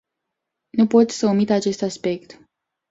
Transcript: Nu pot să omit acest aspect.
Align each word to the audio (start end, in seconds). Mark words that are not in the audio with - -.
Nu 0.77 0.87
pot 0.87 1.09
să 1.09 1.25
omit 1.27 1.49
acest 1.49 1.81
aspect. 1.81 2.41